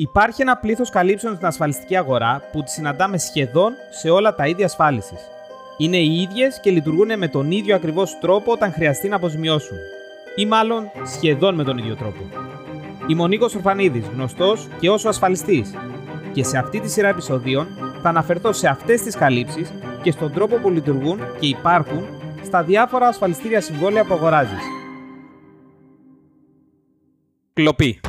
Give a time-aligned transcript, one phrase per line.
[0.00, 4.62] Υπάρχει ένα πλήθος καλύψεων στην ασφαλιστική αγορά που τι συναντάμε σχεδόν σε όλα τα είδη
[4.62, 5.20] ασφάλισης.
[5.76, 9.76] Είναι οι ίδιες και λειτουργούν με τον ίδιο ακριβώς τρόπο όταν χρειαστεί να αποζημιώσουν.
[10.36, 12.28] Ή μάλλον σχεδόν με τον ίδιο τρόπο.
[13.06, 15.74] Είμαι ο Νίκος Ορφανίδης, γνωστός και όσο ασφαλιστής.
[16.32, 17.66] Και σε αυτή τη σειρά επεισοδίων
[18.02, 19.72] θα αναφερθώ σε αυτές τις καλύψεις
[20.02, 22.06] και στον τρόπο που λειτουργούν και υπάρχουν
[22.44, 24.62] στα διάφορα ασφαλιστήρια συμβόλαια που αγοράζεις.
[27.52, 28.00] Κλοπή.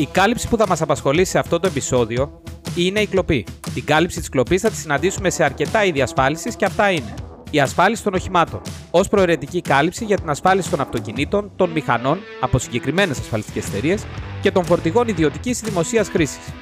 [0.00, 2.42] Η κάλυψη που θα μας απασχολήσει σε αυτό το επεισόδιο
[2.74, 3.46] είναι η κλοπή.
[3.74, 7.14] Την κάλυψη της κλοπής θα τη συναντήσουμε σε αρκετά είδη ασφάλισης και αυτά είναι
[7.50, 8.60] η ασφάλιση των οχημάτων,
[8.90, 14.06] ως προαιρετική κάλυψη για την ασφάλιση των αυτοκινήτων, των μηχανών από συγκεκριμένες ασφαλιστικές εταιρείες
[14.40, 16.52] και των φορτηγών ιδιωτικής ή δημοσίας χρήσης.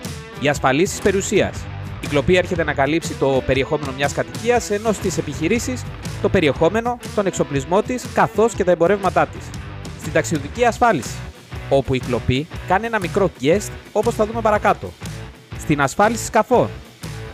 [0.41, 1.65] Οι ασφαλίσεις περιουσίας.
[2.01, 5.83] Η κλοπή έρχεται να καλύψει το περιεχόμενο μιας κατοικίας, ενώ στι επιχειρήσεις
[6.23, 9.45] το περιεχόμενο, τον εξοπλισμό της καθώς και τα εμπορεύματά της.
[10.01, 11.17] Στην ταξιδιωτική ασφάλιση
[11.69, 14.93] όπου η κλοπή κάνει ένα μικρό guest όπως θα δούμε παρακάτω.
[15.59, 16.69] Στην ασφάλιση σκαφών,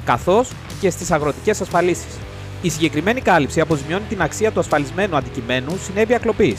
[0.05, 0.51] καθώς
[0.81, 2.19] και στις αγροτικές ασφαλίσεις.
[2.63, 6.57] Η συγκεκριμένη κάλυψη αποζημιώνει την αξία του ασφαλισμένου αντικειμένου συνέβεια κλοπή.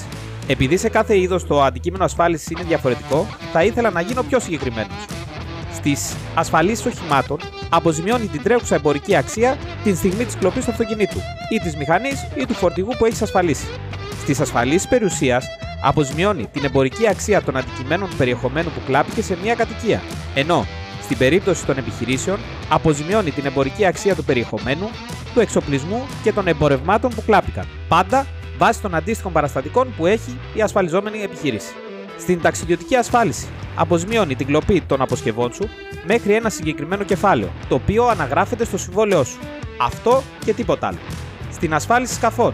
[0.48, 5.06] Επειδή σε κάθε είδος το αντικείμενο ασφάλισης είναι διαφορετικό, θα ήθελα να γίνω πιο συγκεκριμένος.
[5.74, 11.18] Στις ασφαλίσεις οχημάτων, αποζημιώνει την τρέχουσα εμπορική αξία την στιγμή της κλοπής του αυτοκινήτου,
[11.50, 13.68] ή της μηχανής ή του φορτηγού που έχεις ασφαλίσει.
[14.22, 15.46] Στις ασφαλίσεις περιουσίας,
[15.88, 20.02] αποζημιώνει την εμπορική αξία των αντικειμένων του περιεχομένου που κλάπηκε σε μια κατοικία.
[20.36, 20.66] Ενώ
[21.02, 24.90] στην περίπτωση των επιχειρήσεων, αποζημιώνει την εμπορική αξία του περιεχομένου,
[25.34, 27.68] του εξοπλισμού και των εμπορευμάτων που κλάπηκαν.
[27.88, 28.26] Πάντα
[28.58, 31.74] βάσει των αντίστοιχων παραστατικών που έχει η ασφαλιζόμενη επιχείρηση.
[32.20, 35.70] Στην ταξιδιωτική ασφάλιση, αποζημιώνει την κλοπή των αποσκευών σου
[36.08, 39.40] μέχρι ένα συγκεκριμένο κεφάλαιο, το οποίο αναγράφεται στο συμβόλαιό σου.
[39.82, 40.98] Αυτό και τίποτα άλλο.
[41.52, 42.54] Στην ασφάλιση σκαφών,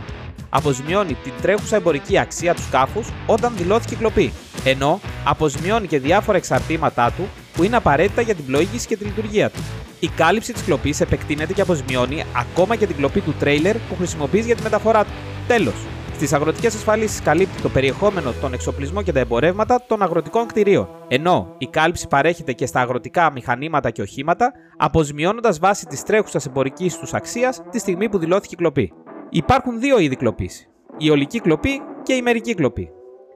[0.52, 7.12] αποζημιώνει την τρέχουσα εμπορική αξία του σκάφους όταν δηλώθηκε κλοπή, ενώ αποζημιώνει και διάφορα εξαρτήματά
[7.12, 9.60] του που είναι απαραίτητα για την πλοήγηση και τη λειτουργία του.
[10.00, 14.46] Η κάλυψη της κλοπής επεκτείνεται και αποζημιώνει ακόμα και την κλοπή του τρέιλερ που χρησιμοποιείς
[14.46, 15.12] για τη μεταφορά του.
[15.48, 15.76] Τέλος,
[16.22, 20.88] Στις αγροτικές ασφαλίσεις καλύπτει το περιεχόμενο, τον εξοπλισμό και τα εμπορεύματα των αγροτικών κτηρίων.
[21.08, 26.98] Ενώ η κάλυψη παρέχεται και στα αγροτικά μηχανήματα και οχήματα, αποζημιώνοντας βάση της τρέχουσας εμπορικής
[26.98, 28.94] τους αξίας τη στιγμή που δηλώθηκε η κλοπή.
[29.34, 30.68] Υπάρχουν δύο είδη κλοπής.
[30.98, 32.92] Η ολική κλοπή και η μερική κλοπή.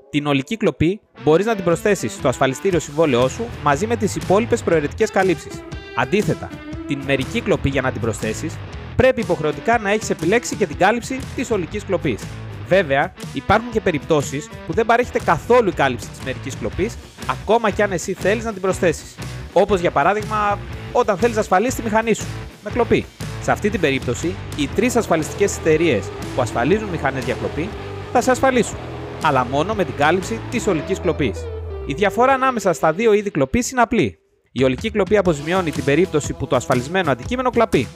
[0.10, 4.64] Την ολική κλοπή μπορείς να την προσθέσεις στο ασφαλιστήριο συμβόλαιό σου μαζί με τις υπόλοιπες
[4.64, 5.64] προαιρετικές καλύψεις.
[5.96, 6.50] Αντίθετα,
[6.88, 8.58] την μερική κλοπή για να την προσθέσεις,
[8.96, 12.24] πρέπει υποχρεωτικά να έχεις επιλέξει και την κάλυψη της ολικής κλοπής.
[12.68, 16.98] Βέβαια, υπάρχουν και περιπτώσεις που δεν παρέχεται καθόλου η κάλυψη της μερικής κλοπής,
[17.30, 19.16] ακόμα και αν εσύ θέλεις να την προσθέσεις.
[19.54, 20.60] Όπως για παράδειγμα,
[20.92, 22.26] όταν θέλεις να ασφαλίσει τη μηχανή σου
[22.64, 23.06] με κλοπή.
[23.46, 27.70] Σε αυτή την περίπτωση, οι τρεις ασφαλιστικές εταιρείες που ασφαλίζουν μηχανές για κλοπή
[28.12, 28.78] θα σε ασφαλίσουν,
[29.24, 31.46] αλλά μόνο με την κάλυψη της ολικής κλοπής.
[31.86, 34.20] Η διαφορά ανάμεσα στα δύο είδη κλοπής είναι απλή.
[34.52, 37.88] Η ολική κλοπή αποζημιώνει την περίπτωση που το ασφαλισμένο αντικείμενο κλαπεί.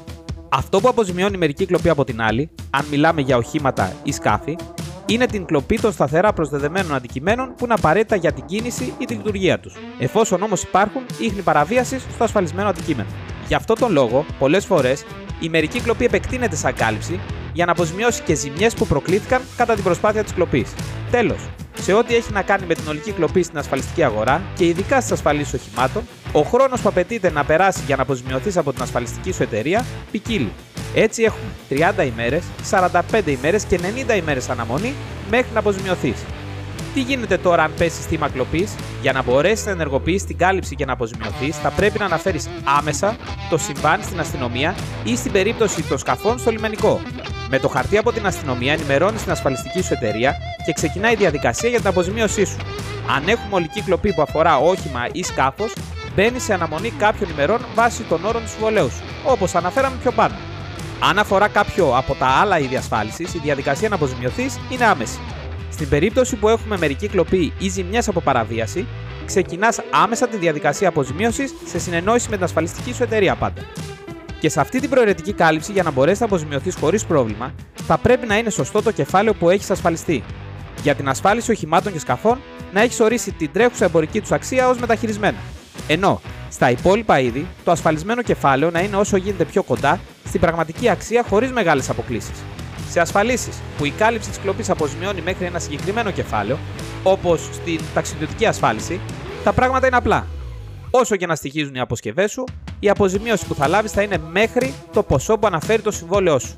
[0.50, 4.56] Αυτό που αποζημιώνει η μερική κλοπή από την άλλη, αν μιλάμε για οχήματα ή σκάφη,
[5.06, 9.14] είναι την κλοπή των σταθερά προσδεδεμένων αντικειμένων που είναι απαραίτητα για την κίνηση ή τη
[9.14, 13.10] λειτουργία τους, εφόσον όμως υπάρχουν ίχνη παραβίασης στο ασφαλισμένο αντικείμενο.
[13.48, 15.06] Γι' αυτό τον λόγο, πολλές φορές
[15.40, 17.20] η μερική κλοπή επεκτείνεται σαν κάλυψη
[17.54, 20.74] για να αποζημιώσει και ζημιές που προκλήθηκαν κατά την προσπάθεια της κλοπής.
[21.12, 21.50] Τέλος,
[21.82, 25.12] σε ό,τι έχει να κάνει με την ολική κλοπή στην ασφαλιστική αγορά και ειδικά στις
[25.12, 29.44] ασφαλίσεις οχημάτων, ο χρόνος που απαιτείται να περάσει για να αποζημιωθείς από την ασφαλιστική σου
[29.44, 30.52] εταιρεία ποικίλει.
[30.94, 33.80] Έτσι έχουμε 30 ημέρες, 45 ημέρες και
[34.10, 34.94] 90 ημέρες αναμονή
[35.30, 36.24] μέχρι να αποζημιωθείς.
[36.94, 40.86] Τι γίνεται τώρα αν πέσεις θύμα κλοπής, για να μπορέσεις να ενεργοποιήσει την κάλυψη και
[40.86, 43.16] να αποζημιωθείς, θα πρέπει να αναφέρεις άμεσα
[43.50, 47.02] το συμβάν στην αστυνομία ή στην περίπτωση των σκαφών στο λιμενικό.
[47.50, 50.36] Με το χαρτί από την αστυνομία ενημερώνεις την ασφαλιστική σου εταιρεία
[50.66, 52.58] και ξεκινάει η διαδικασία για την αποζημίωσή σου.
[53.16, 55.74] Αν έχουμε ολική κλοπή που αφορά όχημα ή σκάφος,
[56.16, 60.36] μπαίνει σε αναμονή κάποιων ημερών βάσει των όρων του συμβολέου σου, όπως αναφέραμε πιο πάνω.
[61.00, 65.20] Αν αφορά κάποιο από τα άλλα είδη ασφάλισης, η διαδικασία να αποζημιωθείς είναι άμεση.
[65.80, 68.88] Στην περίπτωση που έχουμε μερική κλοπή ή ζημιές από παραβίαση,
[69.26, 73.62] ξεκινάς άμεσα τη διαδικασία αποζημίωσης σε συνεννόηση με την ασφαλιστική σου εταιρεία πάντα.
[74.40, 77.54] Και σε αυτή την προαιρετική κάλυψη, για να μπορέσεις να αποζημιωθείς χωρίς πρόβλημα,
[77.88, 80.24] θα πρέπει να είναι σωστό το κεφάλαιο που έχεις ασφαλιστεί.
[80.82, 82.40] Για την ασφάλιση οχημάτων και σκαφών,
[82.74, 85.38] να έχεις ορίσει την τρέχουσα εμπορική τους αξία ως μεταχειρισμένα.
[85.88, 90.90] Ενώ στα υπόλοιπα είδη, το ασφαλισμένο κεφάλαιο να είναι όσο γίνεται πιο κοντά στην πραγματική
[90.90, 92.44] αξία χωρίς μεγάλες αποκλήσεις.
[92.90, 96.58] Σε ασφαλίσεις που η κάλυψη της κλοπής αποζημιώνει μέχρι ένα συγκεκριμένο κεφάλαιο,
[97.04, 99.00] όπως στην ταξιδιωτική ασφάλιση,
[99.44, 100.28] τα πράγματα είναι απλά.
[100.92, 102.44] Όσο και να στοιχίζουν οι αποσκευές σου,
[102.80, 106.58] η αποζημίωση που θα λάβεις θα είναι μέχρι το ποσό που αναφέρει το συμβόλαιό σου.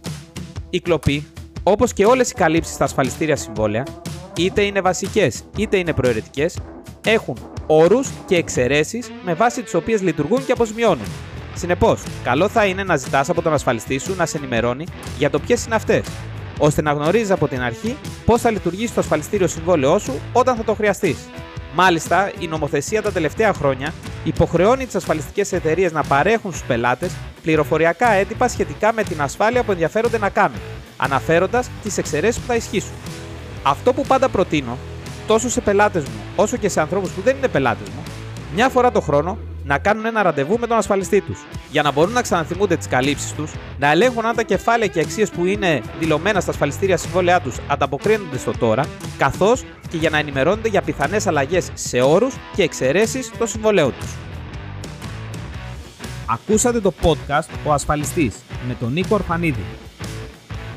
[0.69, 1.27] Η κλοπή,
[1.63, 3.83] όπως και όλες οι καλύψεις στα ασφαλιστήρια συμβόλαια,
[4.37, 6.57] είτε είναι βασικές είτε είναι προαιρετικές,
[7.05, 7.37] έχουν
[7.67, 11.07] όρους και εξαιρέσεις με βάση τις οποίες λειτουργούν και αποζημιώνουν.
[11.55, 14.85] Συνεπώς, καλό θα είναι να ζητάς από τον ασφαλιστή σου να σε ενημερώνει
[15.17, 16.05] για το ποιες είναι αυτές,
[16.57, 20.63] ώστε να γνωρίζεις από την αρχή πώς θα λειτουργήσει το ασφαλιστήριο συμβόλαιό σου όταν θα
[20.63, 21.17] το χρειαστείς.
[21.75, 23.93] Μάλιστα, η νομοθεσία τα τελευταία χρόνια
[24.23, 27.11] υποχρεώνει τις ασφαλιστικές εταιρείες να παρέχουν στους πελάτες
[27.41, 30.59] πληροφοριακά έτυπα σχετικά με την ασφάλεια που ενδιαφέρονται να κάνουν,
[30.97, 32.93] αναφέροντας τις εξαιρέσεις που θα ισχύσουν.
[33.63, 34.77] Αυτό που πάντα προτείνω,
[35.27, 38.03] τόσο σε πελάτες μου όσο και σε ανθρώπους που δεν είναι πελάτες μου,
[38.55, 41.39] μια φορά το χρόνο να κάνουν ένα ραντεβού με τον ασφαλιστή τους,
[41.71, 45.29] για να μπορούν να ξαναθυμούνται τις καλύψεις τους, να ελέγχουν αν τα κεφάλαια και αξίες
[45.29, 48.85] που είναι δηλωμένα στα ασφαλιστήρια συμβόλαιά τους ανταποκρίνονται στο τώρα,
[49.17, 54.09] καθώς και για να ενημερώνονται για πιθανές αλλαγές σε όρους και εξαιρέσεις των συμβολέων τους.
[56.25, 58.35] Ακούσατε το podcast Ο Ασφαλιστής
[58.67, 59.63] με τον Νίκο Ορφανίδη.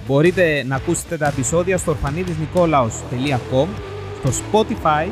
[0.07, 3.67] Μπορείτε να ακούσετε τα επεισόδια στο ορφανίδισνικόλαος.com,
[4.19, 5.09] στο Spotify,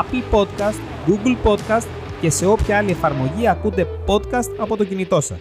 [0.00, 1.86] Apple Podcast, Google Podcast
[2.20, 5.38] και σε όποια άλλη εφαρμογή ακούτε podcast από το κινητό σας.